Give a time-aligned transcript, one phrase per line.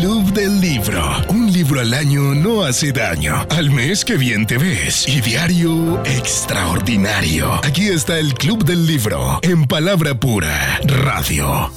[0.00, 1.04] Club del Libro.
[1.28, 3.46] Un libro al año no hace daño.
[3.50, 5.06] Al mes que bien te ves.
[5.06, 7.52] Y diario extraordinario.
[7.62, 9.40] Aquí está el Club del Libro.
[9.42, 10.80] En palabra pura.
[10.84, 11.70] Radio.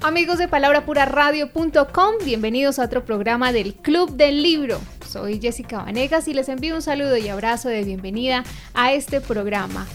[0.00, 4.80] Amigos de palabrapuraradio.com, bienvenidos a otro programa del Club del Libro.
[5.08, 9.86] Soy Jessica Vanegas y les envío un saludo y abrazo de bienvenida a este programa.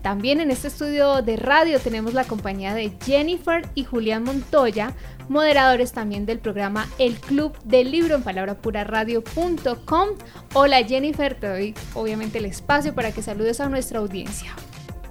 [0.00, 4.94] También en este estudio de radio tenemos la compañía de Jennifer y Julián Montoya,
[5.28, 10.08] moderadores también del programa El Club del Libro en palabrapuraradio.com.
[10.54, 14.54] Hola Jennifer, te doy obviamente el espacio para que saludes a nuestra audiencia.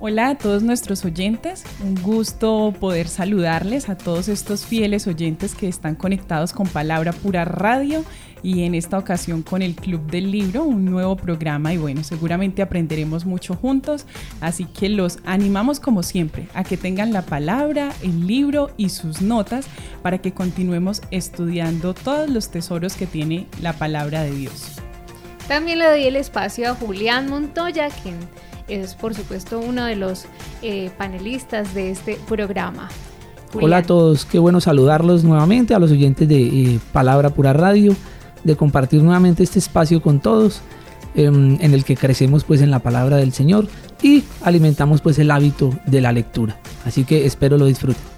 [0.05, 5.69] Hola a todos nuestros oyentes, un gusto poder saludarles a todos estos fieles oyentes que
[5.69, 8.03] están conectados con Palabra Pura Radio
[8.43, 12.61] y en esta ocasión con el Club del Libro, un nuevo programa y bueno, seguramente
[12.61, 14.05] aprenderemos mucho juntos,
[14.41, 19.21] así que los animamos como siempre a que tengan la palabra, el libro y sus
[19.21, 19.67] notas
[20.01, 24.81] para que continuemos estudiando todos los tesoros que tiene la palabra de Dios.
[25.47, 28.17] También le doy el espacio a Julián Montoya, quien
[28.67, 30.25] es por supuesto uno de los
[30.61, 32.89] eh, panelistas de este programa.
[33.53, 37.95] Hola a todos, qué bueno saludarlos nuevamente a los oyentes de eh, Palabra Pura Radio,
[38.43, 40.61] de compartir nuevamente este espacio con todos,
[41.13, 43.67] em, en el que crecemos pues en la palabra del Señor
[44.01, 46.57] y alimentamos pues el hábito de la lectura.
[46.83, 48.12] Así que espero lo disfruten.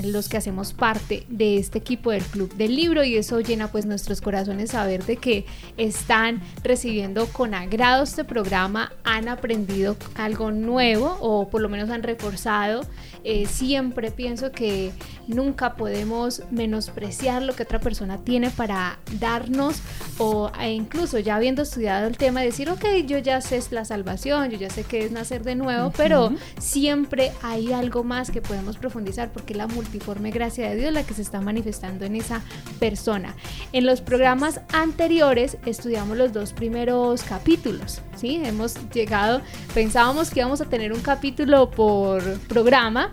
[0.01, 3.85] los que hacemos parte de este equipo del Club del Libro y eso llena pues
[3.85, 5.45] nuestros corazones saber de que
[5.77, 12.03] están recibiendo con agrado este programa, han aprendido algo nuevo o por lo menos han
[12.03, 12.81] reforzado.
[13.23, 14.91] Eh, siempre pienso que
[15.27, 19.81] nunca podemos menospreciar lo que otra persona tiene para darnos
[20.17, 24.49] o e incluso ya habiendo estudiado el tema decir, ok, yo ya sé la salvación,
[24.49, 28.77] yo ya sé que es nacer de nuevo, pero siempre hay algo más que podemos
[28.77, 32.41] profundizar porque la multiforme gracia de Dios la que se está manifestando en esa
[32.79, 33.35] persona.
[33.71, 38.41] En los programas anteriores estudiamos los dos primeros capítulos, ¿sí?
[38.43, 39.41] Hemos llegado,
[39.73, 43.11] pensábamos que íbamos a tener un capítulo por programa,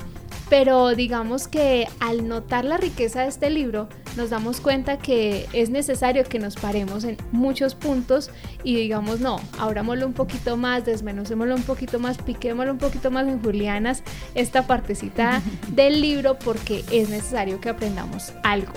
[0.51, 5.71] pero digamos que al notar la riqueza de este libro, nos damos cuenta que es
[5.71, 8.31] necesario que nos paremos en muchos puntos
[8.65, 13.29] y digamos, no, abrámoslo un poquito más, desmenucémoslo un poquito más, piquémoslo un poquito más
[13.29, 14.03] en Julianas
[14.35, 18.73] esta partecita del libro porque es necesario que aprendamos algo.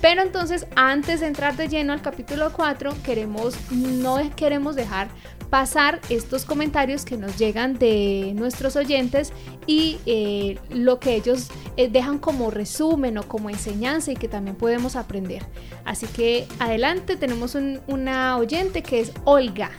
[0.02, 5.08] Pero entonces, antes de entrar de lleno al capítulo 4, queremos no queremos dejar
[5.50, 9.32] pasar estos comentarios que nos llegan de nuestros oyentes
[9.68, 14.56] y eh, lo que ellos eh, dejan como resumen o como enseñanza y que también
[14.56, 15.44] podemos aprender.
[15.86, 17.56] Así que adelante tenemos
[17.88, 19.72] una oyente que es Olga.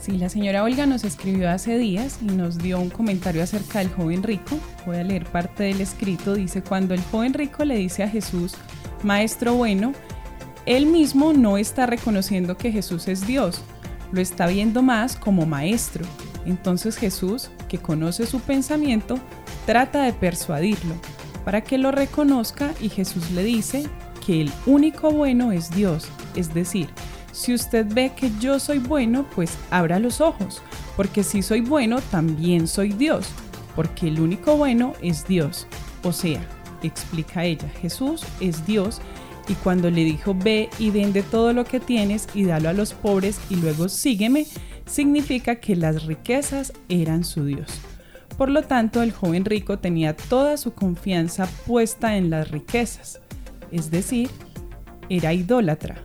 [0.00, 3.88] Sí, la señora Olga nos escribió hace días y nos dio un comentario acerca del
[3.88, 4.58] joven rico.
[4.84, 6.34] Voy a leer parte del escrito.
[6.34, 8.52] Dice, cuando el joven rico le dice a Jesús,
[9.02, 9.94] Maestro bueno,
[10.66, 13.62] él mismo no está reconociendo que Jesús es Dios,
[14.14, 16.04] lo está viendo más como maestro.
[16.46, 19.18] Entonces Jesús, que conoce su pensamiento,
[19.66, 20.94] trata de persuadirlo
[21.44, 23.84] para que lo reconozca y Jesús le dice
[24.24, 26.88] que el único bueno es Dios, es decir,
[27.32, 30.62] si usted ve que yo soy bueno, pues abra los ojos,
[30.96, 33.26] porque si soy bueno, también soy Dios,
[33.74, 35.66] porque el único bueno es Dios.
[36.04, 36.40] O sea,
[36.82, 39.00] explica ella, Jesús es Dios
[39.48, 42.94] y cuando le dijo ve y vende todo lo que tienes y dalo a los
[42.94, 44.46] pobres y luego sígueme,
[44.86, 47.80] significa que las riquezas eran su Dios.
[48.36, 53.20] Por lo tanto, el joven rico tenía toda su confianza puesta en las riquezas,
[53.70, 54.30] es decir,
[55.08, 55.96] era idólatra.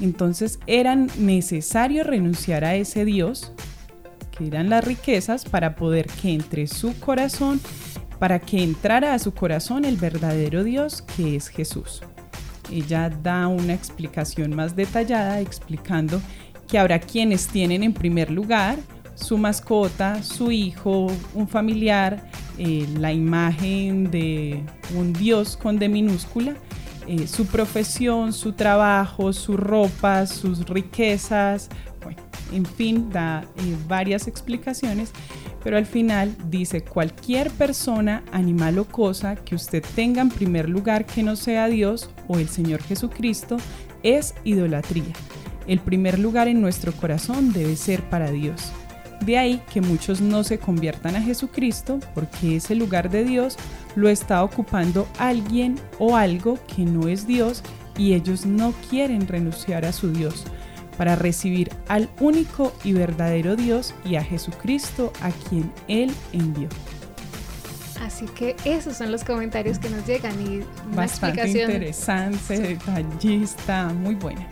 [0.00, 3.52] Entonces era necesario renunciar a ese Dios,
[4.36, 7.60] que eran las riquezas, para poder que entre su corazón,
[8.18, 12.02] para que entrara a su corazón el verdadero Dios, que es Jesús.
[12.70, 16.20] Ella da una explicación más detallada explicando
[16.68, 18.78] que habrá quienes tienen en primer lugar
[19.14, 22.28] su mascota, su hijo, un familiar,
[22.58, 24.60] eh, la imagen de
[24.96, 26.54] un Dios con D minúscula,
[27.06, 31.68] eh, su profesión, su trabajo, su ropa, sus riquezas,
[32.54, 35.10] en fin, da eh, varias explicaciones,
[35.62, 41.04] pero al final dice cualquier persona, animal o cosa que usted tenga en primer lugar
[41.06, 43.56] que no sea Dios o el Señor Jesucristo
[44.02, 45.12] es idolatría.
[45.66, 48.72] El primer lugar en nuestro corazón debe ser para Dios.
[49.24, 53.56] De ahí que muchos no se conviertan a Jesucristo porque ese lugar de Dios
[53.96, 57.62] lo está ocupando alguien o algo que no es Dios
[57.96, 60.44] y ellos no quieren renunciar a su Dios
[60.96, 66.68] para recibir al único y verdadero Dios y a Jesucristo a quien Él envió.
[68.00, 70.56] Así que esos son los comentarios que nos llegan y
[70.86, 74.46] una Bastante explicación interesante, detallista, muy buena.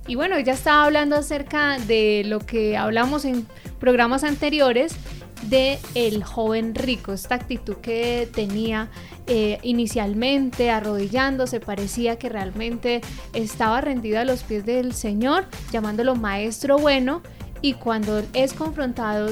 [0.07, 3.45] Y bueno, ya estaba hablando acerca de lo que hablamos en
[3.79, 4.95] programas anteriores
[5.43, 8.89] de el joven rico, esta actitud que tenía
[9.27, 13.01] eh, inicialmente arrodillándose, parecía que realmente
[13.33, 17.21] estaba rendido a los pies del Señor, llamándolo maestro bueno,
[17.61, 19.29] y cuando es confrontado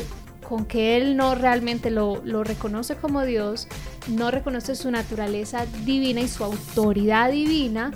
[0.48, 3.68] con que él no realmente lo, reconoce como Dios,
[4.07, 7.92] no reconoce su naturaleza divina y su autoridad divina,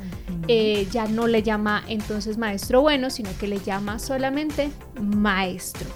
[0.48, 4.70] eh, ya no le llama entonces maestro bueno, sino que le llama solamente
[5.00, 5.88] maestro.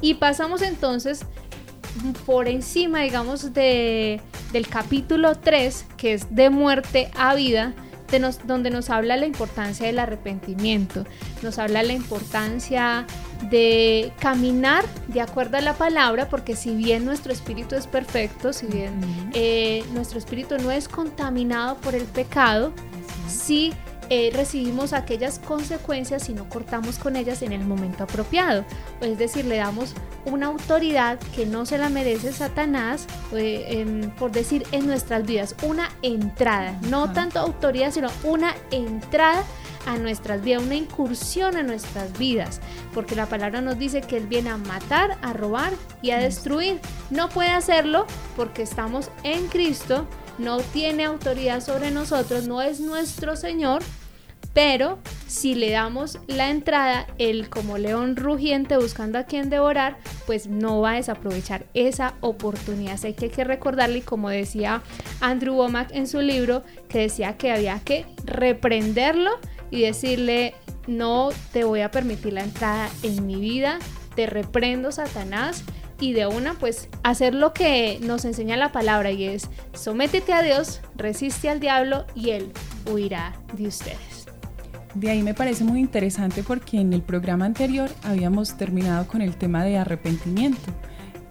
[0.00, 1.26] Y pasamos entonces
[2.26, 4.20] por encima, digamos, de,
[4.52, 7.74] del capítulo 3, que es de muerte a vida,
[8.44, 11.04] donde nos habla la importancia del arrepentimiento,
[11.42, 13.06] nos habla la importancia
[13.50, 18.66] de caminar de acuerdo a la palabra, porque si bien nuestro espíritu es perfecto, si
[18.66, 19.00] bien
[19.32, 22.72] eh, nuestro espíritu no es contaminado por el pecado,
[23.28, 23.72] sí
[24.12, 28.64] eh, recibimos aquellas consecuencias si no cortamos con ellas en el momento apropiado.
[29.00, 34.66] Es decir, le damos una autoridad que no se la merece Satanás, eh, por decir,
[34.72, 39.44] en nuestras vidas, una entrada, no tanto autoridad, sino una entrada
[39.86, 42.60] a nuestras vidas, una incursión a nuestras vidas,
[42.92, 45.72] porque la palabra nos dice que Él viene a matar, a robar
[46.02, 46.80] y a destruir.
[47.10, 50.06] No puede hacerlo porque estamos en Cristo,
[50.38, 53.82] no tiene autoridad sobre nosotros, no es nuestro Señor,
[54.52, 60.48] pero si le damos la entrada, él como león rugiente buscando a quien devorar, pues
[60.48, 62.94] no va a desaprovechar esa oportunidad.
[62.94, 64.82] Así que hay que recordarle, como decía
[65.20, 69.30] Andrew Womack en su libro, que decía que había que reprenderlo
[69.70, 70.54] y decirle,
[70.88, 73.78] no te voy a permitir la entrada en mi vida,
[74.16, 75.62] te reprendo Satanás
[76.00, 80.42] y de una pues hacer lo que nos enseña la palabra y es sométete a
[80.42, 82.52] Dios, resiste al diablo y él
[82.90, 84.19] huirá de ustedes.
[84.94, 89.36] De ahí me parece muy interesante porque en el programa anterior habíamos terminado con el
[89.36, 90.72] tema de arrepentimiento.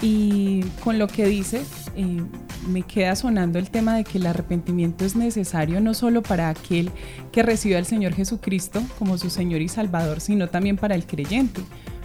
[0.01, 1.61] Y con lo que dice
[1.97, 2.23] eh,
[2.69, 6.89] me queda sonando el tema de que el arrepentimiento es necesario no solo para aquel
[7.33, 11.59] que recibe al Señor Jesucristo como su Señor y Salvador, sino también para el creyente,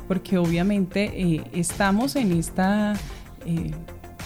[0.09, 2.95] porque obviamente eh, estamos en esta...
[3.47, 3.71] Eh,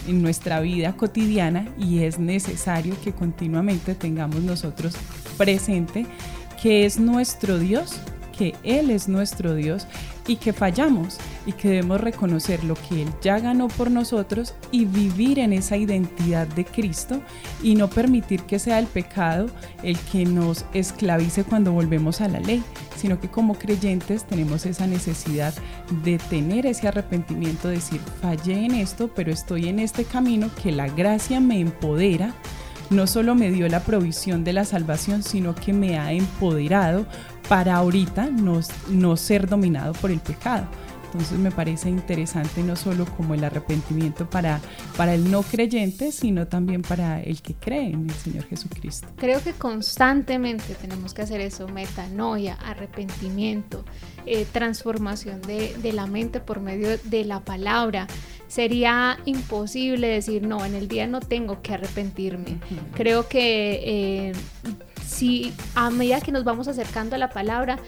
[0.07, 4.95] en nuestra vida cotidiana y es necesario que continuamente tengamos nosotros
[5.37, 6.05] presente
[6.61, 7.99] que es nuestro Dios,
[8.37, 9.85] que Él es nuestro Dios
[10.27, 14.85] y que fallamos y que debemos reconocer lo que Él ya ganó por nosotros y
[14.85, 17.21] vivir en esa identidad de Cristo
[17.63, 19.47] y no permitir que sea el pecado
[19.81, 22.63] el que nos esclavice cuando volvemos a la ley,
[22.95, 25.53] sino que como creyentes tenemos esa necesidad
[26.03, 30.87] de tener ese arrepentimiento, decir, fallé en esto, pero estoy en este camino que la
[30.87, 32.33] gracia me empodera
[32.89, 37.05] no solo me dio la provisión de la salvación, sino que me ha empoderado
[37.47, 40.67] para ahorita no, no ser dominado por el pecado.
[41.11, 44.61] Entonces me parece interesante no solo como el arrepentimiento para,
[44.95, 49.07] para el no creyente, sino también para el que cree en el Señor Jesucristo.
[49.17, 53.83] Creo que constantemente tenemos que hacer eso, metanoia, arrepentimiento,
[54.27, 58.05] eh, transformación de, de, la mente por medio de la palabra.
[58.49, 62.57] Sería imposible decir, no, en el día no tengo que arrepentirme.
[62.95, 64.31] Creo que...
[64.31, 64.33] Eh,
[65.05, 67.79] si a medida que nos vamos acercando a la palabra,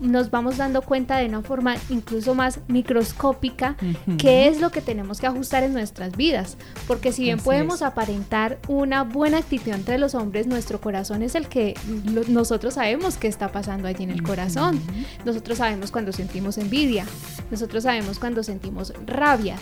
[0.00, 3.76] nos vamos dando cuenta de una forma incluso más microscópica
[4.18, 6.56] qué es lo que tenemos que ajustar en nuestras vidas.
[6.86, 11.48] Porque si bien podemos aparentar una buena actitud entre los hombres, nuestro corazón es el
[11.48, 11.74] que
[12.28, 14.80] nosotros sabemos qué está pasando allí en el corazón.
[15.24, 17.06] Nosotros sabemos cuando sentimos envidia,
[17.50, 19.56] nosotros sabemos cuando sentimos rabia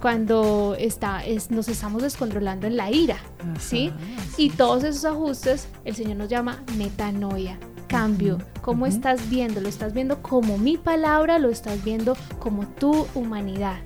[0.00, 3.18] cuando está, es, nos estamos descontrolando en la ira,
[3.58, 3.92] ¿sí?
[4.36, 8.38] Y todos esos ajustes el Señor nos llama metanoia, cambio.
[8.62, 9.60] ¿Cómo estás viendo?
[9.60, 11.38] ¿Lo estás viendo como mi palabra?
[11.38, 13.78] ¿Lo estás viendo como tu humanidad?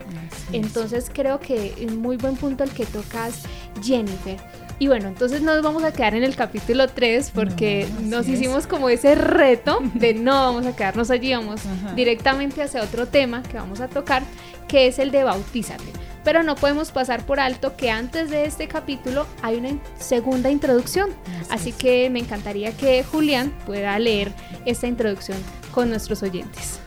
[0.52, 3.44] entonces creo que es muy buen punto el que tocas,
[3.82, 4.38] Jennifer.
[4.78, 8.88] Y bueno, entonces nos vamos a quedar en el capítulo 3 porque nos hicimos como
[8.88, 11.60] ese reto de no vamos a quedarnos allí, vamos
[11.94, 14.22] directamente hacia otro tema que vamos a tocar,
[14.68, 15.84] que es el de bautízate.
[16.24, 21.10] Pero no podemos pasar por alto que antes de este capítulo hay una segunda introducción.
[21.50, 24.32] Así, que me encantaría que Julián pueda leer
[24.64, 25.38] esta introducción
[25.72, 26.78] con nuestros oyentes.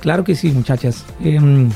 [0.00, 1.04] Claro que sí, muchachas.
[1.20, 1.70] Em,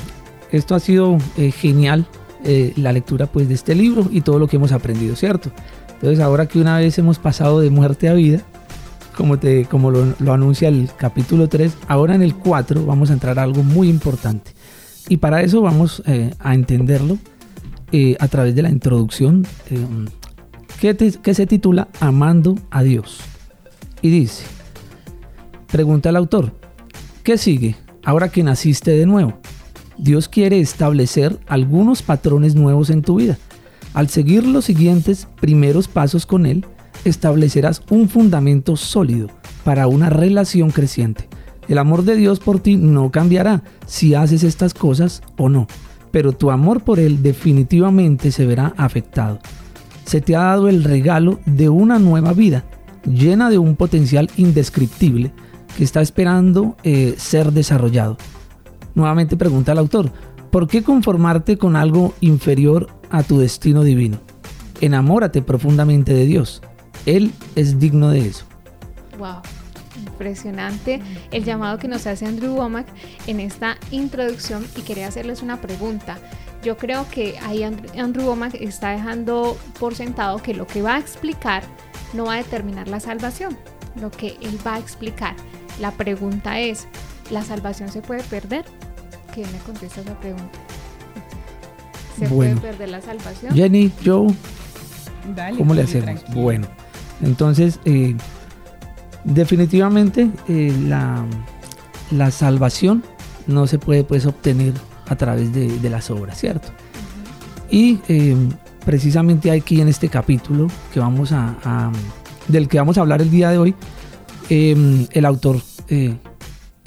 [0.52, 2.06] esto ha sido eh, genial
[2.44, 5.50] eh, la lectura pues de este libro y todo lo que hemos aprendido, ¿cierto?
[5.94, 8.40] Entonces ahora que una vez hemos pasado de muerte a vida,
[9.14, 13.38] como, te, como lo, anuncia el capítulo 3, ahora en el 4 vamos a entrar
[13.38, 14.52] a algo muy importante.
[15.08, 17.18] Y para eso vamos eh, a entenderlo
[17.92, 19.46] eh, a través de la introducción
[20.80, 23.20] que, que se titula Amando a Dios.
[24.00, 24.44] Y dice,
[25.66, 26.54] pregunta el autor,
[27.22, 29.38] ¿qué sigue ahora que naciste de nuevo?
[30.00, 33.36] Dios quiere establecer algunos patrones nuevos en tu vida.
[33.92, 36.64] Al seguir los siguientes primeros pasos con Él,
[37.04, 39.28] establecerás un fundamento sólido
[39.62, 41.28] para una relación creciente.
[41.68, 45.66] El amor de Dios por ti no cambiará si haces estas cosas o no,
[46.10, 49.38] pero tu amor por Él definitivamente se verá afectado.
[50.06, 52.64] Se te ha dado el regalo de una nueva vida,
[53.04, 55.30] llena de un potencial indescriptible
[55.76, 58.16] que está esperando eh, ser desarrollado.
[58.94, 60.12] Nuevamente pregunta el autor,
[60.50, 64.18] ¿por qué conformarte con algo inferior a tu destino divino?
[64.80, 66.62] Enamórate profundamente de Dios.
[67.06, 68.44] Él es digno de eso.
[69.18, 69.42] Wow
[70.00, 72.86] impresionante el llamado que nos hace Andrew Womack
[73.26, 76.18] en esta introducción y quería hacerles una pregunta.
[76.62, 80.98] Yo creo que ahí Andrew Womack está dejando por sentado que lo que va a
[80.98, 81.62] explicar
[82.12, 83.56] no va a determinar la salvación,
[83.96, 85.34] lo que él va a explicar.
[85.80, 86.86] La pregunta es,
[87.30, 88.64] ¿la salvación se puede perder?
[89.34, 90.58] ¿Qué me contesta esa pregunta?
[92.18, 93.54] ¿Se puede perder la salvación?
[93.54, 94.34] Jenny, Joe,
[95.56, 96.22] ¿cómo le hacemos?
[96.34, 96.66] Bueno,
[97.22, 98.14] entonces, eh,
[99.24, 101.24] definitivamente eh, la,
[102.10, 103.02] la, salvación
[103.46, 104.74] no se puede pues obtener
[105.08, 106.68] a través de, las obras, ¿cierto?
[107.70, 108.36] Y eh,
[108.84, 111.90] precisamente aquí en este capítulo que vamos a,
[112.48, 113.74] del que vamos a hablar el día de hoy,
[114.48, 115.60] el autor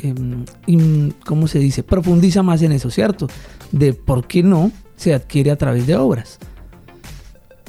[0.04, 1.82] Em, ¿cómo se dice?
[1.82, 3.28] Profundiza más en eso, ¿cierto?
[3.72, 6.40] De por qué no se adquiere a través de obras.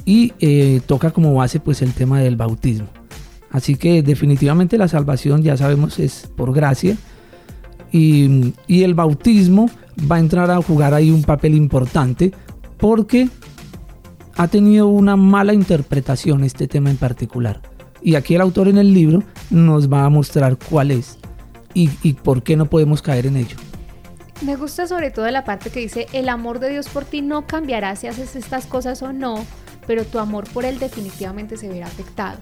[0.03, 2.87] Y eh, toca como base pues el tema del bautismo.
[3.49, 6.97] Así que definitivamente la salvación ya sabemos es por gracia.
[7.91, 9.69] Y, y el bautismo
[10.11, 12.33] va a entrar a jugar ahí un papel importante
[12.77, 13.29] porque
[14.35, 17.61] ha tenido una mala interpretación este tema en particular.
[18.01, 21.17] Y aquí el autor en el libro nos va a mostrar cuál es
[21.75, 23.57] y, por qué no podemos caer en ello.
[24.41, 27.45] Me gusta sobre todo la parte que dice, el amor de Dios por ti no
[27.45, 29.45] cambiará si haces estas cosas o no,
[29.85, 32.39] pero tu amor por Él definitivamente se verá afectado.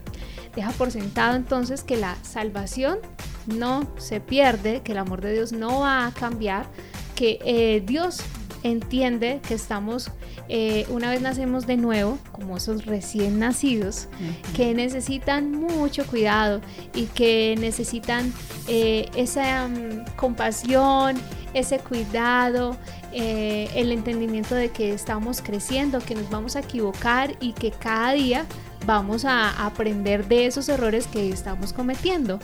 [0.55, 2.99] Deja por sentado entonces que la salvación
[3.47, 6.67] no se pierde, que el amor de Dios no va a cambiar,
[7.15, 8.21] que eh, Dios
[8.63, 10.09] entiende que estamos,
[10.49, 14.07] eh, una vez nacemos de nuevo, como esos recién nacidos,
[14.55, 16.61] que necesitan mucho cuidado
[16.95, 18.33] y que necesitan
[18.67, 21.17] eh, esa mm, compasión,
[21.53, 22.77] ese cuidado,
[23.11, 28.13] eh, el entendimiento de que estamos creciendo, que nos vamos a equivocar y que cada
[28.13, 28.45] día
[28.85, 32.39] vamos a aprender de esos errores que estamos cometiendo.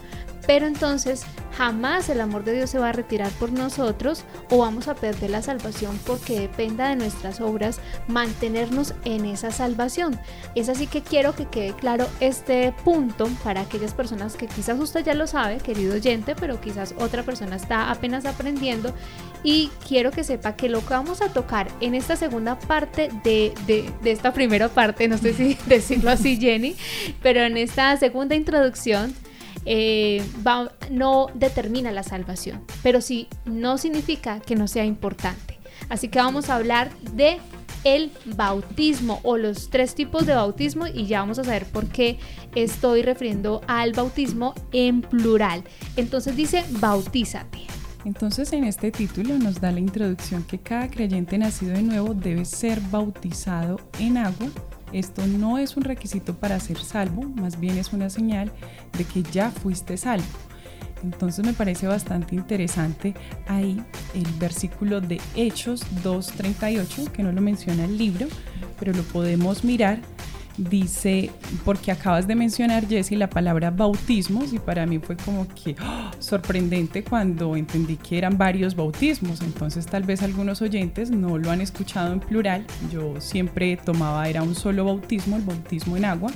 [0.49, 1.21] Pero entonces
[1.55, 5.29] jamás el amor de Dios se va a retirar por nosotros o vamos a perder
[5.29, 10.19] la salvación porque dependa de nuestras obras mantenernos en esa salvación.
[10.55, 15.05] Es así que quiero que quede claro este punto para aquellas personas que quizás usted
[15.05, 18.91] ya lo sabe, querido oyente, pero quizás otra persona está apenas aprendiendo
[19.43, 23.53] y quiero que sepa que lo que vamos a tocar en esta segunda parte de,
[23.67, 26.75] de esta primera parte, no sé si decirlo así Jenny,
[27.21, 29.13] pero en esta segunda introducción,
[29.65, 30.23] eh,
[30.89, 35.59] no determina la salvación, pero sí no significa que no sea importante.
[35.89, 37.39] Así que vamos a hablar de
[37.83, 42.19] el bautismo o los tres tipos de bautismo y ya vamos a saber por qué
[42.55, 45.63] estoy refiriendo al bautismo en plural.
[45.95, 47.59] Entonces dice bautízate.
[48.05, 52.45] Entonces en este título nos da la introducción que cada creyente nacido de nuevo debe
[52.45, 54.47] ser bautizado en agua
[54.93, 58.51] esto no es un requisito para ser salvo, más bien es una señal
[58.97, 60.25] de que ya fuiste salvo.
[61.03, 63.13] Entonces me parece bastante interesante
[63.47, 63.81] ahí
[64.13, 68.27] el versículo de Hechos 2.38, que no lo menciona el libro,
[68.79, 69.99] pero lo podemos mirar
[70.59, 71.31] dice,
[71.63, 76.11] porque acabas de mencionar, Jesse, la palabra bautismos y para mí fue como que ¡oh!
[76.19, 79.41] sorprendente cuando entendí que eran varios bautismos.
[79.41, 82.65] Entonces tal vez algunos oyentes no lo han escuchado en plural.
[82.91, 86.31] Yo siempre tomaba, era un solo bautismo, el bautismo en agua.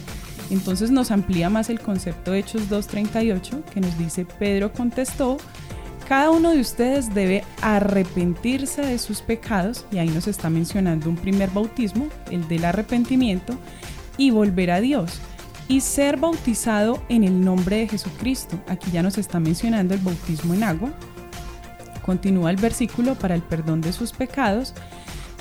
[0.50, 5.38] Entonces nos amplía más el concepto de Hechos 2.38 que nos dice, Pedro contestó,
[6.08, 11.16] cada uno de ustedes debe arrepentirse de sus pecados, y ahí nos está mencionando un
[11.16, 13.58] primer bautismo, el del arrepentimiento,
[14.18, 15.20] y volver a Dios
[15.68, 18.60] y ser bautizado en el nombre de Jesucristo.
[18.68, 20.92] Aquí ya nos está mencionando el bautismo en agua.
[22.06, 24.74] Continúa el versículo para el perdón de sus pecados.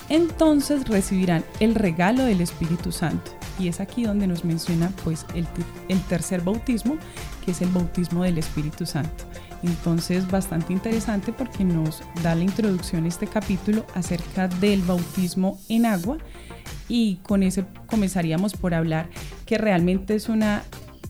[0.09, 3.33] Entonces recibirán el regalo del Espíritu Santo.
[3.59, 5.47] Y es aquí donde nos menciona pues el,
[5.89, 6.97] el tercer bautismo,
[7.45, 9.25] que es el bautismo del Espíritu Santo.
[9.63, 15.87] Entonces bastante interesante porque nos da la introducción a este capítulo acerca del bautismo en
[15.87, 16.19] agua
[16.89, 19.09] y con ese comenzaríamos por hablar
[19.47, 20.63] que realmente es una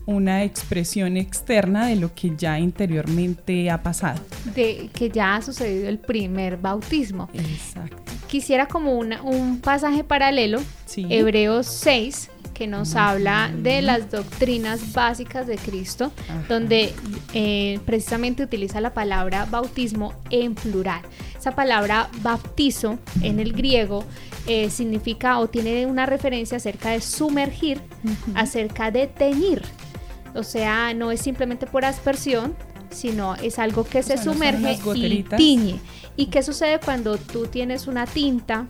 [0.05, 4.21] una expresión externa de lo que ya interiormente ha pasado.
[4.53, 7.29] De que ya ha sucedido el primer bautismo.
[7.33, 7.97] Exacto.
[8.27, 10.59] Quisiera como un pasaje paralelo,
[10.95, 16.11] Hebreos 6, que nos habla de las doctrinas básicas de Cristo,
[16.47, 16.93] donde
[17.33, 21.01] eh, precisamente utiliza la palabra bautismo en plural.
[21.37, 24.05] Esa palabra bautizo en el griego
[24.47, 27.81] eh, significa o tiene una referencia acerca de sumergir,
[28.35, 29.61] acerca de teñir.
[30.35, 32.55] O sea, no es simplemente por aspersión,
[32.89, 35.79] sino es algo que se sumerge y tiñe.
[36.15, 38.67] ¿Y qué sucede cuando tú tienes una tinta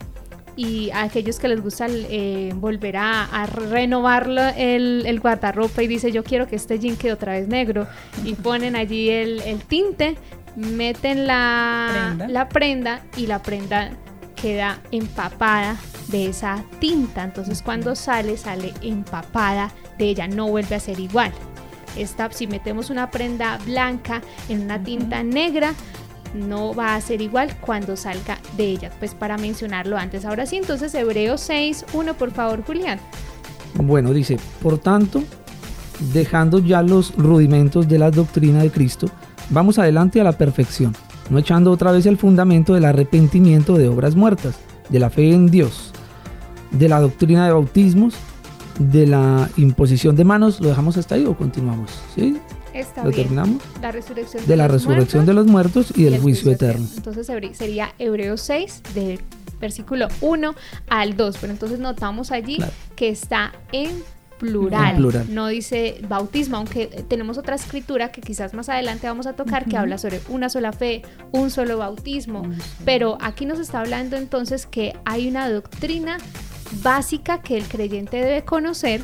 [0.56, 6.12] y a aquellos que les gusta eh, volver a, renovar el, el, guardarropa y dice
[6.12, 7.86] yo quiero que este jean quede otra vez negro
[8.24, 10.16] y ponen allí el, tinte,
[10.56, 13.90] meten la la prenda y la prenda
[14.34, 15.76] queda empapada
[16.08, 17.24] de esa tinta.
[17.24, 21.32] Entonces cuando sale, sale empapada de ella, no vuelve a ser igual.
[21.96, 25.74] Esta, si metemos una prenda blanca en una tinta negra,
[26.34, 28.90] no va a ser igual cuando salga de ella.
[28.98, 30.24] Pues para mencionarlo antes.
[30.24, 32.98] Ahora sí, entonces Hebreos 6, 1, por favor, Julián.
[33.74, 35.22] Bueno, dice, por tanto,
[36.12, 39.08] dejando ya los rudimentos de la doctrina de Cristo,
[39.50, 40.94] vamos adelante a la perfección
[41.30, 44.56] no echando otra vez el fundamento del arrepentimiento de obras muertas,
[44.88, 45.92] de la fe en Dios,
[46.70, 48.14] de la doctrina de bautismos,
[48.78, 50.60] de la imposición de manos.
[50.60, 51.90] ¿Lo dejamos hasta ahí o continuamos?
[52.14, 52.36] ¿Sí?
[52.74, 53.62] Está ¿Lo terminamos?
[53.80, 56.86] La resurrección de, la resurrección de los muertos y, del juicio, eterno.
[56.96, 59.20] Entonces sería Hebreos 6 del
[59.60, 60.54] versículo 1
[60.88, 62.58] al 2, pero entonces notamos allí
[62.96, 64.02] que está en
[64.38, 65.00] plural.
[65.28, 69.76] No dice bautismo, aunque tenemos otra escritura que quizás más adelante vamos a tocar que
[69.76, 72.42] habla sobre una sola fe, un solo bautismo.
[72.84, 76.18] Pero aquí nos está hablando entonces que hay una doctrina
[76.82, 79.02] básica que el creyente debe conocer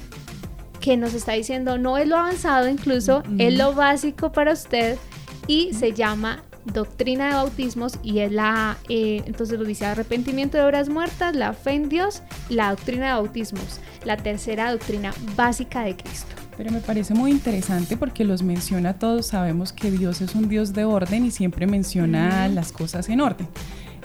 [0.80, 4.98] que nos está diciendo no es lo avanzado incluso, es lo básico para usted
[5.46, 10.64] y se llama doctrina de bautismos y es la, eh, entonces lo dice arrepentimiento de
[10.64, 15.96] obras muertas, la fe en Dios, la doctrina de bautismos, la tercera doctrina básica de
[15.96, 16.34] Cristo.
[16.56, 20.74] Pero me parece muy interesante porque los menciona todos, sabemos que Dios es un Dios
[20.74, 23.48] de orden y siempre menciona las cosas en orden.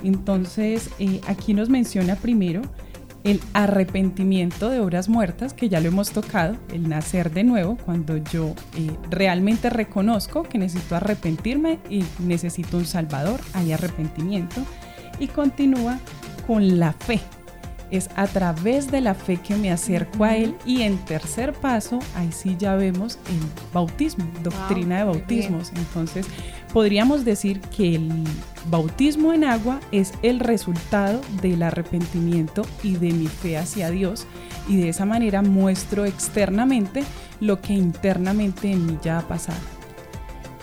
[0.03, 2.61] Entonces, eh, aquí nos menciona primero
[3.25, 8.17] el arrepentimiento de obras muertas, que ya lo hemos tocado, el nacer de nuevo, cuando
[8.17, 14.61] yo eh, realmente reconozco que necesito arrepentirme y necesito un salvador, hay arrepentimiento.
[15.19, 15.99] Y continúa
[16.45, 17.19] con la fe,
[17.97, 21.99] es a través de la fe que me acerco a Él y en tercer paso,
[22.15, 23.39] ahí sí ya vemos el
[23.73, 25.71] bautismo, doctrina de bautismos.
[25.75, 26.27] Entonces,
[26.73, 28.12] podríamos decir que el
[28.69, 34.25] bautismo en agua es el resultado del arrepentimiento y de mi fe hacia Dios
[34.67, 37.03] y de esa manera muestro externamente
[37.39, 39.74] lo que internamente en mí ya ha pasado.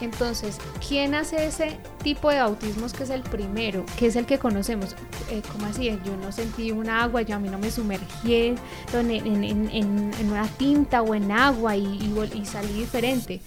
[0.03, 4.39] Entonces, ¿quién hace ese tipo de bautismos que es el primero, que es el que
[4.39, 4.97] conocemos?
[5.31, 5.91] Eh, ¿Cómo así?
[6.05, 11.15] Yo no sentí un agua, yo a mí no me sumergí en, una tinta o
[11.15, 13.41] en agua y, y salí diferente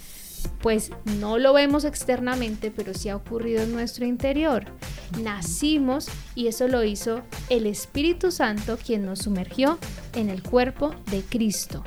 [0.62, 4.66] pues no lo vemos externamente, pero sí ha ocurrido en nuestro interior.
[5.22, 9.78] Nacimos y eso lo hizo el Espíritu Santo quien nos sumergió
[10.14, 11.84] en el cuerpo de Cristo.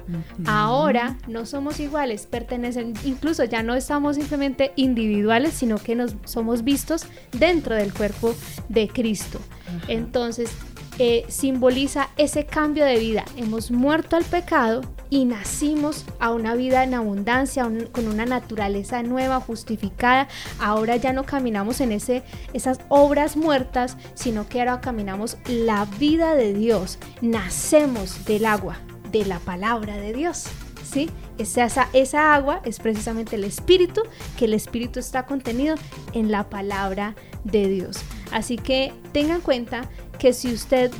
[0.47, 6.65] Ahora no somos iguales, pertenecen, incluso ya no estamos simplemente individuales, sino que nos somos
[6.65, 8.35] vistos dentro del cuerpo
[8.69, 9.41] de Cristo.
[9.89, 10.51] Entonces,
[10.99, 13.25] eh, simboliza ese cambio de vida.
[13.37, 14.81] Hemos muerto al pecado
[15.11, 20.29] y nacimos a una vida en abundancia, con una naturaleza nueva, justificada.
[20.59, 26.35] Ahora ya no caminamos en ese, esas obras muertas, sino que ahora caminamos la vida
[26.35, 26.99] de Dios.
[27.21, 28.79] Nacemos del agua,
[29.11, 30.47] de la palabra de Dios.
[30.83, 31.11] ¿Sí?
[31.37, 34.03] Esa, esa agua es precisamente el Espíritu,
[34.39, 35.77] que el Espíritu está contenido
[36.15, 37.15] en la palabra
[37.51, 37.99] de Dios.
[38.33, 40.91] Así que tenga en cuenta que si usted,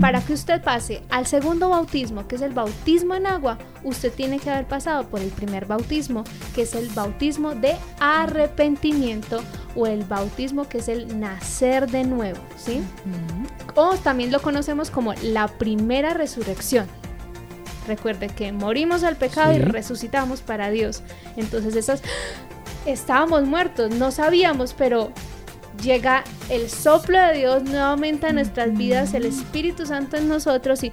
[0.00, 4.38] para que usted pase al segundo bautismo, que es el bautismo en agua, usted tiene
[4.38, 9.42] que haber pasado por el primer bautismo, que es el bautismo de arrepentimiento
[9.76, 12.80] o el bautismo que es el nacer de nuevo, ¿sí?
[13.74, 16.86] O también lo conocemos como la primera resurrección.
[17.86, 21.02] Recuerde que morimos al pecado y resucitamos para Dios.
[21.36, 22.02] Entonces esas
[22.86, 25.12] estábamos muertos, no sabíamos, pero
[25.84, 30.92] llega el soplo de Dios nuevamente a nuestras vidas, el Espíritu Santo en nosotros y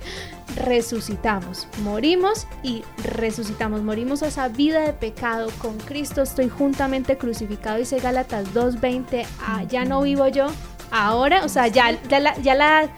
[0.56, 1.68] resucitamos.
[1.84, 3.82] Morimos y resucitamos.
[3.82, 6.22] Morimos a esa vida de pecado con Cristo.
[6.22, 9.26] Estoy juntamente crucificado, dice Gálatas 2.20.
[9.40, 10.48] Ah, ya no vivo yo.
[10.92, 12.90] Ahora, o sea, ya, ya, la, ya la...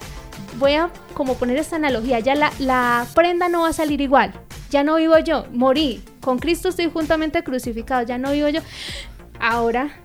[0.58, 2.18] Voy a como poner esta analogía.
[2.20, 4.32] Ya la, la prenda no va a salir igual.
[4.70, 5.46] Ya no vivo yo.
[5.52, 6.02] Morí.
[6.20, 8.04] Con Cristo estoy juntamente crucificado.
[8.04, 8.60] Ya no vivo yo.
[9.40, 10.03] Ahora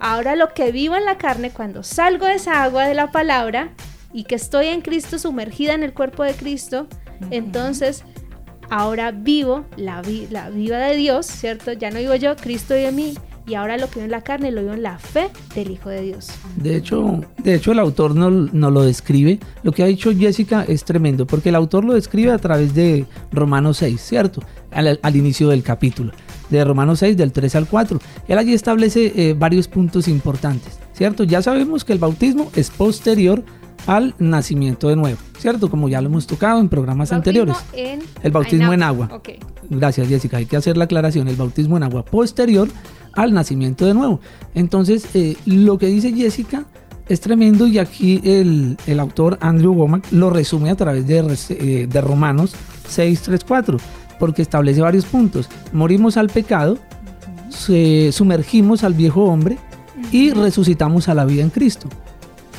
[0.00, 3.70] Ahora lo que vivo en la carne cuando salgo de esa agua de la palabra
[4.12, 6.86] y que estoy en Cristo sumergida en el cuerpo de Cristo,
[7.30, 8.04] entonces
[8.70, 11.72] ahora vivo la, la vida de Dios, ¿cierto?
[11.72, 13.14] Ya no vivo yo, Cristo vive en mí
[13.46, 15.88] y ahora lo que vivo en la carne lo vivo en la fe del Hijo
[15.88, 16.28] de Dios.
[16.56, 19.38] De hecho, de hecho el autor no, no, lo describe.
[19.62, 23.06] Lo que ha dicho Jessica es tremendo, porque el autor lo describe a través de
[23.30, 24.42] Romanos 6, ¿cierto?
[24.70, 26.12] al inicio del capítulo
[26.58, 27.98] de Romanos 6, del 3 al 4.
[28.28, 31.24] Él allí establece eh, varios puntos importantes, ¿cierto?
[31.24, 33.42] Ya sabemos que el bautismo es posterior
[33.86, 35.68] al nacimiento de nuevo, ¿cierto?
[35.68, 37.56] Como ya lo hemos tocado en programas anteriores.
[38.22, 39.20] el bautismo en agua.
[39.68, 40.36] Gracias, Jessica.
[40.36, 41.28] Hay que hacer la aclaración.
[41.28, 42.68] El bautismo en agua posterior
[43.14, 44.20] al nacimiento de nuevo.
[44.54, 46.64] Entonces, eh, lo que dice Jessica
[47.08, 51.18] es tremendo y aquí el, autor Andrew Womack lo resume a través de,
[51.50, 52.54] eh, de Romanos
[52.88, 53.78] 6, 3, 4
[54.18, 55.48] porque establece varios puntos.
[55.72, 56.78] Morimos al pecado,
[57.50, 59.58] sumergimos al viejo hombre
[60.10, 61.88] y resucitamos a la vida en Cristo.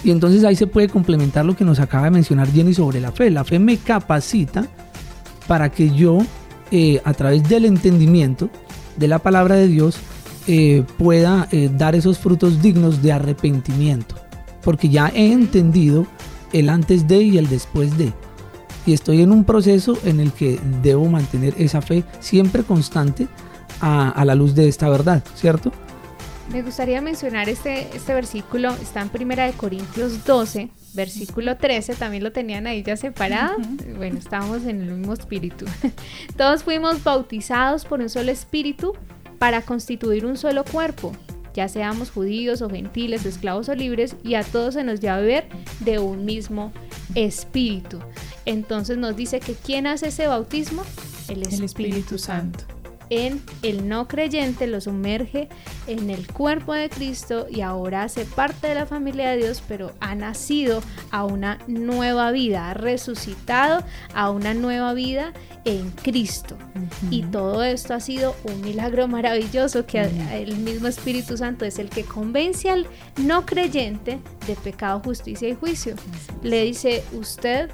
[0.03, 3.11] Y entonces ahí se puede complementar lo que nos acaba de mencionar Jenny sobre la
[3.11, 3.29] fe.
[3.29, 4.67] La fe me capacita
[5.47, 6.19] para que yo,
[6.71, 8.49] eh, a través del entendimiento
[8.97, 9.97] de la palabra de Dios,
[10.47, 14.15] eh, pueda eh, dar esos frutos dignos de arrepentimiento.
[14.61, 16.05] Porque ya he entendido
[16.51, 18.11] el antes de y el después de
[18.85, 23.27] y estoy en un proceso en el que debo mantener esa fe siempre constante
[23.81, 25.71] a, la luz de esta verdad, ¿cierto?
[26.51, 32.23] Me gustaría mencionar este, este versículo, está en Primera de Corintios 12, versículo 13, también
[32.23, 33.57] lo tenían ahí ya separado.
[33.97, 35.65] Bueno, estábamos en el mismo espíritu.
[36.37, 38.93] Todos fuimos bautizados por un solo espíritu
[39.37, 41.11] para constituir un solo cuerpo,
[41.53, 45.17] ya seamos judíos o gentiles, esclavos o libres, y a todos se nos dio a
[45.17, 45.47] beber
[45.81, 46.71] de un mismo
[47.15, 47.99] espíritu.
[48.45, 50.84] Entonces nos dice que ¿quién hace ese bautismo?
[51.27, 52.65] El Espíritu, Santo.
[53.10, 55.49] en el no creyente, lo sumerge
[55.88, 59.91] en el cuerpo de Cristo y ahora hace parte de la familia de Dios, pero
[59.99, 63.84] ha nacido a una nueva vida, ha resucitado
[64.15, 65.34] a una nueva vida
[65.65, 66.58] en Cristo.
[67.10, 70.01] Y todo esto ha sido un milagro maravilloso que
[70.34, 75.56] el mismo Espíritu Santo es el que convence al no creyente de pecado, justicia y
[75.56, 75.95] juicio.
[76.41, 77.69] Le dice, usted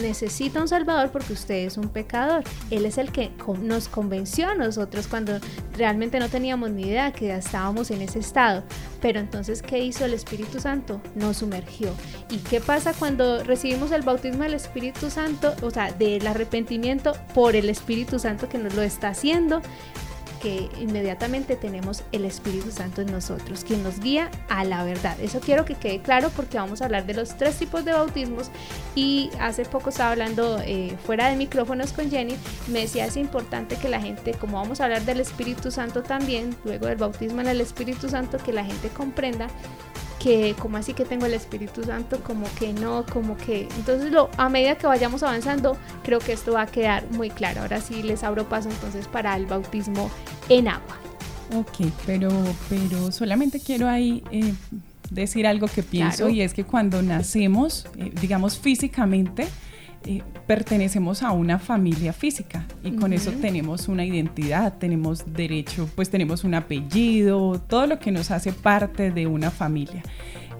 [0.00, 2.44] necesita un Salvador porque usted es un pecador.
[2.70, 3.30] Él es el que
[3.62, 5.38] nos convenció a nosotros cuando
[5.76, 8.62] realmente no teníamos ni idea que estábamos en ese estado.
[9.00, 11.00] Pero entonces, ¿qué hizo el Espíritu Santo?
[11.14, 11.92] Nos sumergió.
[12.30, 15.54] ¿Y qué pasa cuando recibimos el bautismo del Espíritu Santo?
[15.62, 19.60] O sea, del arrepentimiento por el Espíritu Santo que nos lo está haciendo
[20.42, 25.16] que inmediatamente tenemos el Espíritu Santo en nosotros, quien nos guía a la verdad.
[25.20, 28.50] Eso quiero que quede claro porque vamos a hablar de los tres tipos de bautismos
[28.96, 32.34] y hace poco estaba hablando eh, fuera de micrófonos con Jenny,
[32.66, 36.56] me decía es importante que la gente, como vamos a hablar del Espíritu Santo también,
[36.64, 39.46] luego del bautismo en el Espíritu Santo, que la gente comprenda
[40.22, 43.68] que como así que tengo el Espíritu Santo, como que no, como que...
[43.76, 47.62] Entonces lo, a medida que vayamos avanzando, creo que esto va a quedar muy claro.
[47.62, 50.10] Ahora sí les abro paso entonces para el bautismo
[50.48, 50.96] en agua.
[51.56, 52.30] Ok, pero,
[52.68, 54.54] pero solamente quiero ahí eh,
[55.10, 59.48] decir algo que pienso y es que cuando nacemos, eh, digamos físicamente,
[60.04, 66.10] eh, pertenecemos a una familia física y con eso tenemos una identidad, tenemos derecho, pues
[66.10, 70.02] tenemos un apellido, todo lo que nos hace parte de una familia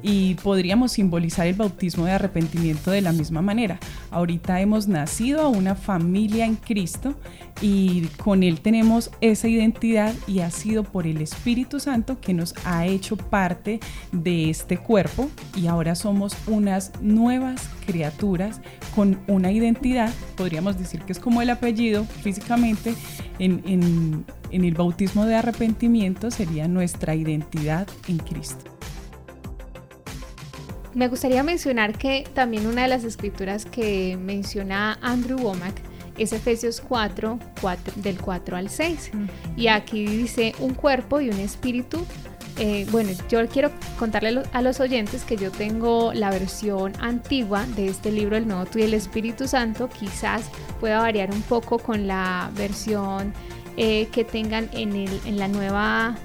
[0.02, 3.78] y podríamos simbolizar el bautismo de arrepentimiento de la misma manera.
[4.10, 7.14] Ahorita hemos nacido a una familia en Cristo
[7.60, 12.54] y con Él tenemos esa identidad y ha sido por el Espíritu Santo que nos
[12.64, 18.60] ha hecho parte de este cuerpo y ahora somos unas nuevas criaturas
[18.94, 22.94] con una identidad, podríamos decir que es como el apellido físicamente,
[23.38, 28.71] en, en el bautismo de arrepentimiento sería nuestra identidad en Cristo.
[30.94, 35.80] Me gustaría mencionar que también una de las escrituras que menciona Andrew Womack
[36.18, 39.10] es Efesios 4, 4 del 4 al 6.
[39.56, 42.04] Y aquí dice un cuerpo y un espíritu.
[42.58, 47.88] Eh, bueno, yo quiero contarle a los oyentes que yo tengo la versión antigua de
[47.88, 49.88] este libro, El Nuevo Tú y el Espíritu Santo.
[49.88, 50.42] Quizás
[50.78, 53.32] pueda variar un poco con la versión
[53.78, 56.16] eh, que tengan en, el, en la nueva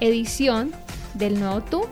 [0.00, 0.72] edición
[1.12, 1.86] del Nuevo Tú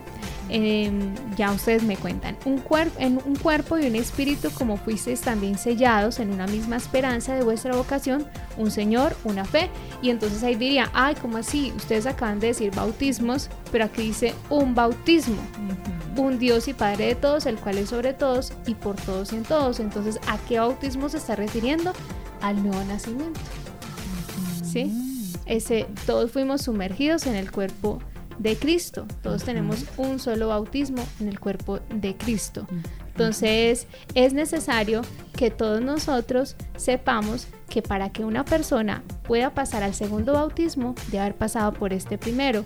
[0.49, 2.61] Em, ya ustedes me cuentan, un
[2.99, 7.43] en un cuerpo y un espíritu como fuisteis también sellados en una misma esperanza de
[7.43, 8.25] vuestra vocación,
[8.57, 9.69] un Señor, una fe.
[10.01, 11.71] Y entonces ahí diría, ay, ¿cómo así?
[11.75, 15.41] Ustedes acaban de decir bautismos, pero aquí dice un bautismo.
[16.17, 19.37] Un Dios y Padre de todos, el cual es sobre todos y por todos y
[19.37, 19.79] en todos.
[19.79, 21.93] Entonces, ¿a qué bautismo se está refiriendo?
[22.41, 23.39] Al nuevo nacimiento.
[24.63, 25.33] ¿Sí?
[25.45, 27.99] Ese, todos fuimos sumergidos en el cuerpo
[28.37, 29.05] de Cristo.
[29.21, 32.67] Todos tenemos un solo bautismo en el cuerpo de Cristo.
[33.07, 35.01] Entonces es necesario
[35.35, 41.19] que todos nosotros sepamos que para que una persona pueda pasar al segundo bautismo, debe
[41.19, 42.65] haber pasado por este primero.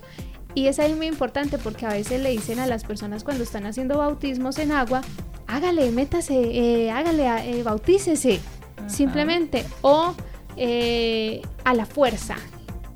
[0.54, 3.66] Y es ahí muy importante porque a veces le dicen a las personas cuando están
[3.66, 5.02] haciendo bautismos en agua,
[5.46, 7.28] hágale, métase, eh, hágale,
[7.60, 8.40] eh, bautícese,
[8.88, 10.16] simplemente, o
[10.56, 12.38] eh, a la fuerza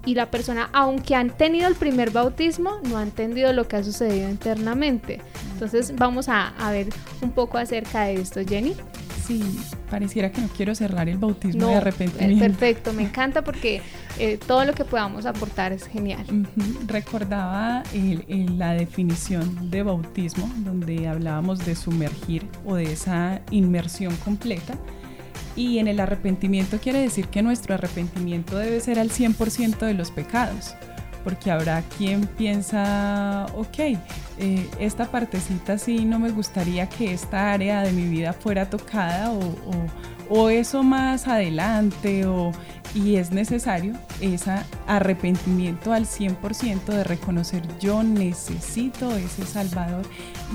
[0.06, 3.84] y la persona, aunque han tenido el primer bautismo, no ha entendido lo que ha
[3.84, 5.22] sucedido internamente.
[5.54, 6.88] Entonces vamos a, ver
[7.22, 8.76] un poco acerca de esto, Jenny.
[9.26, 9.44] Sí,
[9.90, 12.44] pareciera que no quiero cerrar el bautismo de arrepentimiento.
[12.44, 13.82] Perfecto, me encanta porque
[14.18, 16.26] eh, todo lo que podamos aportar es genial.
[16.88, 17.84] Recordaba
[18.58, 24.76] la definición de bautismo, donde hablábamos de sumergir o de esa inmersión completa
[25.56, 30.12] y en el arrepentimiento quiere decir que nuestro arrepentimiento debe ser al 100% de los
[30.12, 30.76] pecados,
[31.24, 33.98] porque habrá quien piensa, ok, eh,
[34.80, 39.40] esta partecita sí no me gustaría que esta área de mi vida fuera tocada o,
[40.30, 42.52] o eso más adelante o
[42.94, 44.52] y es necesario ese
[44.88, 50.04] arrepentimiento al 100% de reconocer yo necesito ese Salvador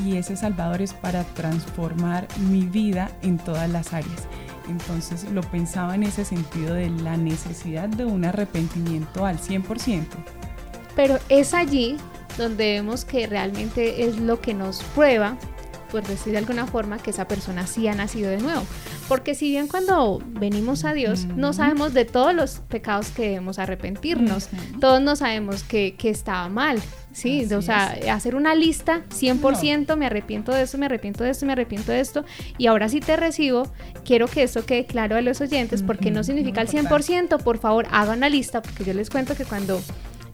[0.04, 4.28] y ese Salvador es para transformar mi vida en todas las áreas.
[4.68, 10.04] Entonces lo pensaba en ese sentido de la necesidad de un arrepentimiento al 100%.
[10.94, 11.96] Pero es allí
[12.38, 15.36] donde vemos que realmente es lo que nos prueba,
[15.90, 18.62] por decir de alguna forma, que esa persona sí ha nacido de nuevo.
[19.08, 23.58] Porque si bien cuando venimos a Dios no sabemos de todos los pecados que debemos
[23.58, 24.48] arrepentirnos,
[24.80, 26.80] todos no sabemos que, que estaba mal,
[27.16, 31.46] Sí, o sea, hacer una lista 100%, me arrepiento de esto, me arrepiento de esto,
[31.46, 32.26] me arrepiento de esto,
[32.58, 33.72] y ahora sí te recibo,
[34.04, 37.86] quiero que eso quede claro a los oyentes, porque no significa el 100%, por favor,
[37.90, 39.80] hagan una lista, porque yo les cuento que cuando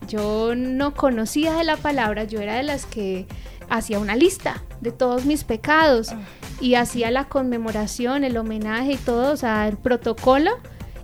[0.09, 3.27] yo no conocía de la palabra, yo era de las que
[3.71, 6.19] hacía una lista de todos mis pecados ah.
[6.61, 10.51] y hacía la conmemoración, el homenaje y todo, o sea, el protocolo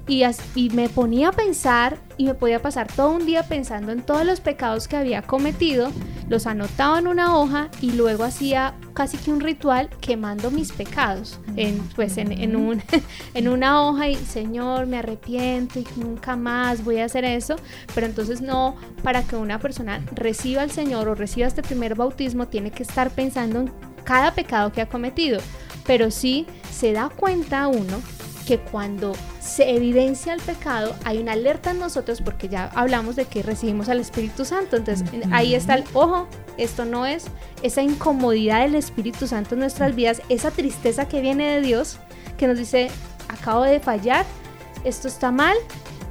[0.09, 4.25] y, me ponía a pensar y me podía pasar todo un día pensando en todos
[4.25, 5.93] los pecados que había cometido,
[6.29, 11.39] los anotaba en una hoja y luego hacía casi que un ritual quemando mis pecados
[11.57, 12.83] en, pues en, un,
[13.35, 17.57] en una hoja y Señor me arrepiento y nunca más voy a hacer eso,
[17.95, 22.49] pero entonces no, para que una persona reciba al Señor o reciba este primer bautismo
[22.49, 23.73] tiene que estar pensando en
[24.05, 25.39] cada pecado que ha cometido,
[25.87, 28.01] pero sí se da cuenta uno
[28.47, 29.13] que cuando
[29.49, 33.89] se evidencia el pecado, hay una alerta en nosotros porque ya hablamos de que recibimos
[33.89, 34.77] al Espíritu Santo.
[34.77, 37.27] Entonces ahí está el ojo, esto no es
[37.63, 41.99] esa incomodidad del Espíritu Santo en nuestras vidas, esa tristeza que viene de Dios,
[42.37, 42.91] que nos dice,
[43.29, 44.27] acabo de fallar,
[44.85, 45.57] esto está mal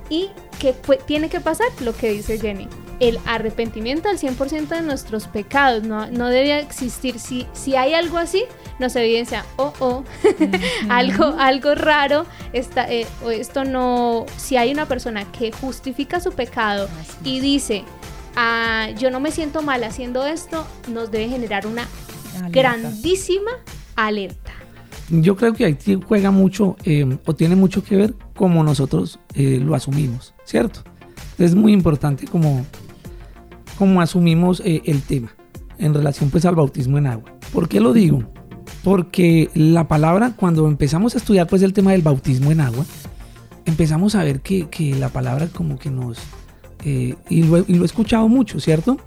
[0.10, 0.73] y que
[1.06, 2.67] tiene que pasar lo que dice Jenny.
[3.00, 7.19] El arrepentimiento al 100% de nuestros pecados no, no debe existir.
[7.19, 8.43] Si, si hay algo así,
[8.79, 10.03] nos evidencia, oh, oh,
[10.89, 16.87] algo, algo raro, está, eh, esto no, si hay una persona que justifica su pecado
[17.23, 17.83] y dice,
[18.35, 21.87] ah, yo no me siento mal haciendo esto, nos debe generar una
[22.49, 23.51] grandísima
[23.95, 24.53] alerta.
[25.09, 29.59] Yo creo que ahí juega mucho eh, o tiene mucho que ver como nosotros eh,
[29.63, 30.81] lo asumimos, ¿cierto?
[31.37, 32.65] Es muy importante como,
[33.77, 35.33] como asumimos el tema
[35.79, 37.31] en relación pues al bautismo en agua.
[37.53, 38.23] ¿Por qué lo digo?
[38.88, 42.86] Porque la palabra, cuando empezamos a estudiar pues el tema del bautismo en agua,
[43.65, 46.19] empezamos a ver que, la palabra como que nos...
[46.86, 48.97] Eh, y, lo, he escuchado mucho, ¿cierto?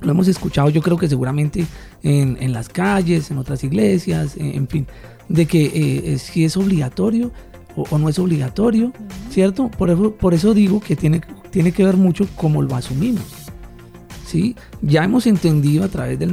[0.00, 1.64] Lo hemos escuchado yo creo que seguramente
[2.02, 4.88] en, las calles, en otras iglesias, en, fin,
[5.28, 5.70] de que
[6.12, 7.30] eh, si es obligatorio
[7.76, 8.92] o, no es obligatorio,
[9.30, 9.70] ¿cierto?
[9.70, 11.20] Por eso, por eso digo que tiene,
[11.52, 13.39] tiene que ver mucho cómo lo asumimos.
[14.82, 16.30] Ya hemos entendido a través del,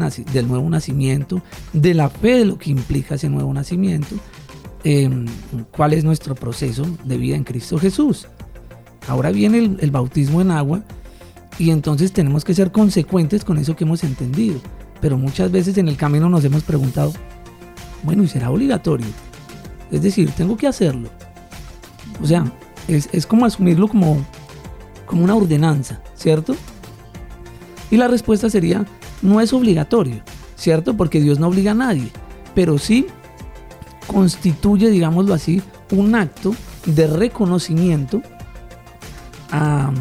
[0.48, 1.42] nuevo nacimiento,
[1.74, 4.16] de la fe de lo que implica ese nuevo nacimiento,
[4.84, 5.26] em,
[5.76, 8.28] cuál es nuestro proceso de vida en Cristo Jesús.
[9.08, 10.84] Ahora viene el, bautismo en agua
[11.58, 14.60] y entonces tenemos que ser consecuentes con eso que hemos entendido.
[15.02, 17.14] Pero muchas veces en el camino nos hemos preguntado,
[18.04, 19.08] bueno, ¿y será obligatorio?
[19.92, 21.10] Es decir, tengo que hacerlo.
[22.22, 22.52] O sea,
[22.88, 24.26] es, es como asumirlo como,
[25.06, 26.56] como una ordenanza, ¿cierto?
[27.90, 28.86] Y la respuesta sería,
[29.22, 30.22] no es obligatorio,
[30.56, 30.96] ¿cierto?
[30.98, 32.10] Porque Dios no obliga a nadie,
[32.54, 33.08] pero sí
[34.08, 38.22] constituye, digámoslo así, un acto de reconocimiento
[39.52, 39.92] a,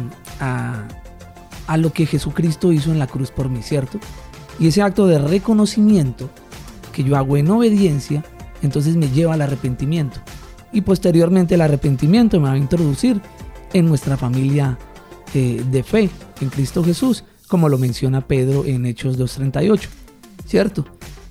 [1.77, 3.99] lo que Jesucristo hizo en la cruz por mí, ¿cierto?
[4.59, 6.29] Y ese acto de reconocimiento
[6.91, 8.23] que yo hago en obediencia,
[8.61, 10.19] entonces me lleva al arrepentimiento.
[10.73, 13.21] Y posteriormente el arrepentimiento me va a introducir
[13.73, 14.77] en nuestra familia
[15.33, 16.09] eh, de fe
[16.41, 19.87] en Cristo Jesús como lo menciona Pedro en Hechos 2.38,
[20.45, 20.85] ¿cierto?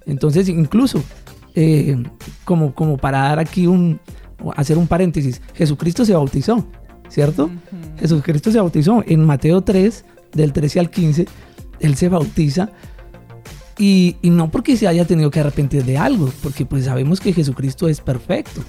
[0.07, 1.03] Entonces, incluso,
[1.55, 1.97] eh,
[2.45, 4.01] como, como para dar aquí un,
[4.57, 6.67] hacer un paréntesis, Jesucristo se bautizó,
[7.09, 7.51] ¿cierto?
[7.99, 11.27] Jesucristo se bautizó en Mateo 3, del 13 al 15,
[11.81, 12.71] él se bautiza
[13.79, 17.33] y, y, no porque se haya tenido que arrepentir de algo, porque pues sabemos que
[17.33, 18.63] Jesucristo es perfecto.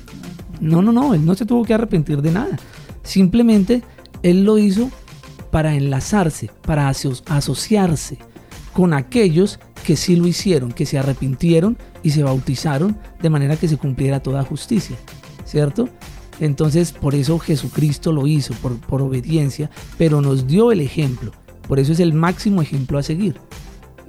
[0.59, 2.57] No, no, no, él no se tuvo que arrepentir de nada.
[3.03, 3.83] Simplemente
[4.23, 4.89] él lo hizo
[5.51, 8.17] para enlazarse, para asociarse
[8.73, 13.67] con aquellos que sí lo hicieron, que se arrepintieron y se bautizaron de manera que
[13.67, 14.95] se cumpliera toda justicia,
[15.45, 15.89] ¿cierto?
[16.39, 21.31] Entonces por eso Jesucristo lo hizo, por, obediencia, pero nos dio el ejemplo,
[21.67, 23.37] por eso es el máximo ejemplo a seguir.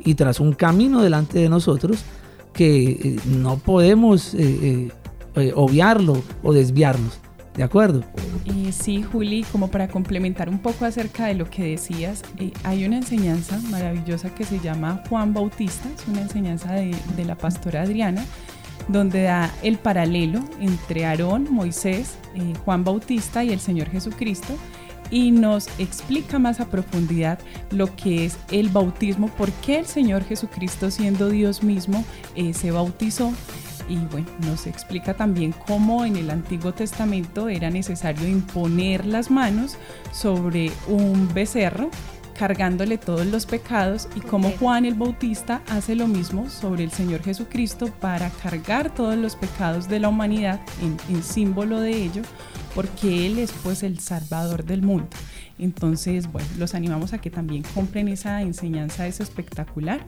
[0.04, 2.04] Y tras un camino delante de nosotros
[2.52, 4.90] que eh, no podemos eh,
[5.36, 7.20] eh, obviarlo o desviarnos.
[7.58, 8.04] ¿De acuerdo?
[8.44, 12.84] Eh, sí, Juli, como para complementar un poco acerca de lo que decías, eh, hay
[12.84, 18.24] una enseñanza maravillosa que se llama Juan Bautista, es una enseñanza de, la pastora Adriana,
[18.86, 24.54] donde da el paralelo entre Aarón, Moisés, eh, Juan Bautista y el Señor Jesucristo
[25.10, 27.40] y nos explica más a profundidad
[27.72, 32.04] lo que es el bautismo, por qué el Señor Jesucristo siendo Dios mismo
[32.52, 33.32] se bautizó
[33.88, 39.76] y bueno, nos explica también cómo en el Antiguo Testamento era necesario imponer las manos
[40.12, 41.90] sobre un becerro
[42.38, 47.22] cargándole todos los pecados y cómo Juan el Bautista hace lo mismo sobre el Señor
[47.22, 52.22] Jesucristo para cargar todos los pecados de la humanidad en, símbolo de ello
[52.76, 55.08] porque Él es pues el Salvador del mundo.
[55.58, 60.06] Entonces, bueno, los animamos a que también compren esa enseñanza, es espectacular.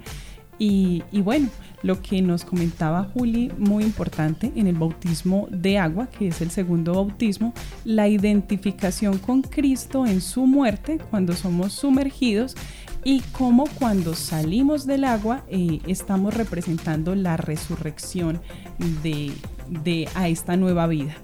[0.62, 1.48] Y, bueno,
[1.82, 6.50] lo que nos comentaba Juli, muy importante en el bautismo de agua, que es el
[6.50, 7.54] segundo bautismo,
[7.86, 12.56] la identificación con Cristo en su muerte cuando somos sumergidos
[13.04, 18.38] y cómo cuando salimos del agua eh, estamos representando la resurrección
[19.02, 19.32] de,
[19.82, 21.14] de, a esta nueva vida.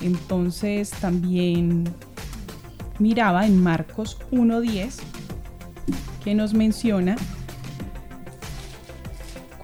[0.00, 1.84] Entonces también
[2.98, 4.94] miraba en Marcos 1.10
[6.24, 7.16] que nos menciona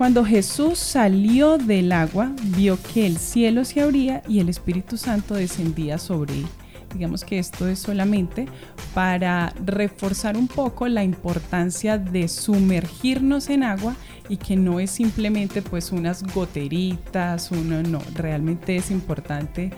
[0.03, 5.34] cuando Jesús salió del agua, vio que el cielo se abría y el Espíritu Santo
[5.34, 6.46] descendía sobre él.
[6.92, 8.48] Digamos que esto es solamente
[8.94, 13.94] para reforzar un poco la importancia de sumergirnos en agua
[14.28, 19.70] y que no es simplemente pues unas goteritas, uno no, realmente es importante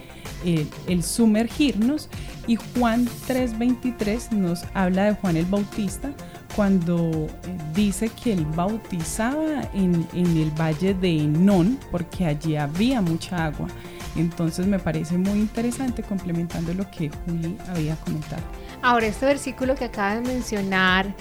[0.43, 2.09] el, el sumergirnos.
[2.47, 6.15] Y Juan 3:23 nos habla de Juan el Bautista
[6.55, 13.47] cuando eh, dice que él bautizaba en, el valle de Enón, porque allí había mucha
[13.47, 13.69] agua.
[14.17, 18.43] Entonces me parece muy interesante complementando lo que Juli había comentado.
[18.83, 21.13] Ahora, este versículo que acaba de mencionar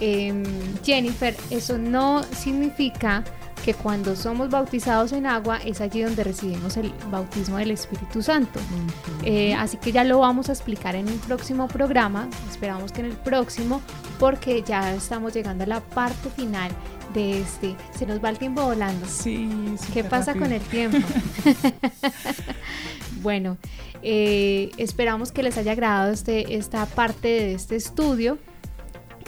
[0.00, 0.44] em,
[0.84, 3.24] Jennifer, eso no significa
[3.66, 8.60] que cuando somos bautizados en agua es allí donde recibimos el bautismo del Espíritu Santo.
[9.24, 13.06] Eh, así que ya lo vamos a explicar en un próximo programa, esperamos que en
[13.06, 13.82] el próximo,
[14.20, 16.70] porque ya estamos llegando a la parte final
[17.12, 17.74] de este.
[17.98, 19.04] Se nos va el tiempo volando.
[19.08, 19.50] Sí.
[19.92, 20.98] ¿Qué pasa con el tiempo?
[23.20, 23.56] bueno,
[24.00, 28.38] eh, esperamos que les haya agradado este, esta parte de este estudio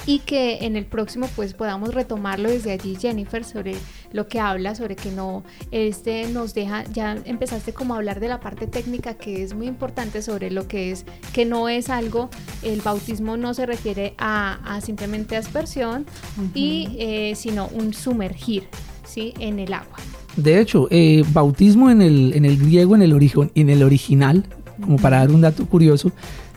[0.06, 3.74] y que en el próximo pues podamos retomarlo desde allí Jennifer sobre
[4.12, 8.28] lo que habla sobre que no este nos deja ya empezaste como a hablar de
[8.28, 12.30] la parte técnica que es muy importante sobre lo que es que no es algo
[12.62, 16.06] el bautismo no se refiere a, simplemente aspersión
[16.54, 18.64] y eh, sino un sumergir
[19.04, 19.96] sí en el agua.
[20.36, 24.44] De hecho eh, bautismo en el en el griego en el origen en el original
[24.80, 26.12] como para dar un dato curioso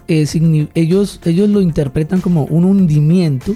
[0.08, 3.56] eh, ellos, ellos lo interpretan como un hundimiento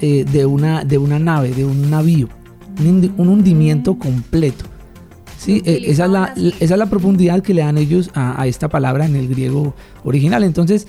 [0.00, 2.28] eh, de, una, de una nave, de un navío,
[2.80, 4.64] un, hundimiento completo.
[5.38, 5.62] ¿sí?
[5.64, 9.06] Eh, esa, es la, esa, es la, profundidad que le dan ellos a, esta palabra
[9.06, 10.44] en el griego original.
[10.44, 10.86] Entonces,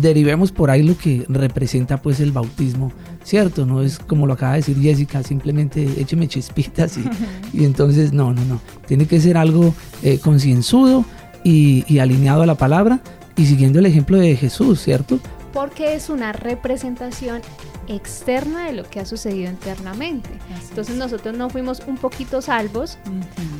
[0.00, 2.92] derivemos por ahí lo que representa pues el bautismo,
[3.24, 3.66] ¿cierto?
[3.66, 7.04] No es como lo acaba de decir Jessica, simplemente écheme chispitas y,
[7.58, 8.60] y entonces no, no, no.
[8.86, 9.74] Tiene que ser algo
[10.22, 11.04] concienzudo
[11.42, 13.00] y, y alineado a la palabra
[13.36, 15.18] y siguiendo el ejemplo de Jesús, ¿cierto?
[15.52, 17.42] Porque es una representación
[17.88, 20.30] externa de lo que ha sucedido internamente.
[20.68, 22.98] Entonces nosotros no fuimos un poquito salvos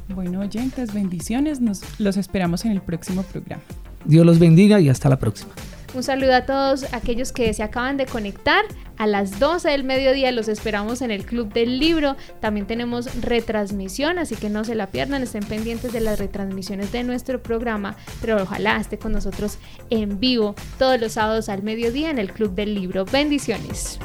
[0.09, 1.59] Bueno, oyentes, bendiciones.
[1.59, 3.63] Nos los esperamos en el próximo programa.
[4.05, 5.53] Dios los bendiga y hasta la próxima.
[5.93, 8.65] Un saludo a todos aquellos que se acaban de conectar.
[8.97, 12.15] A las 12 del mediodía los esperamos en el Club del Libro.
[12.39, 15.21] También tenemos retransmisión, así que no se la pierdan.
[15.21, 19.59] Estén pendientes de las retransmisiones de nuestro programa, pero ojalá esté con nosotros
[19.91, 23.05] en vivo todos los sábados al mediodía en el Club del Libro.
[23.05, 23.99] Bendiciones.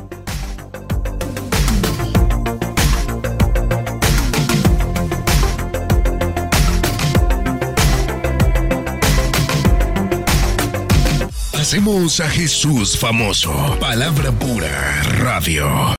[11.69, 13.53] Hacemos a Jesús famoso.
[13.79, 15.95] Palabra pura, radio.